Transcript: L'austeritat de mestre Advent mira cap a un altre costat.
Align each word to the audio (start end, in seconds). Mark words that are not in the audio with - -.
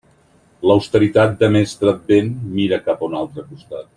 L'austeritat 0.69 1.35
de 1.43 1.51
mestre 1.57 1.93
Advent 1.93 2.33
mira 2.57 2.83
cap 2.89 3.05
a 3.07 3.11
un 3.11 3.19
altre 3.23 3.49
costat. 3.53 3.89